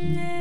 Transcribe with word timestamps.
live. 0.00 0.37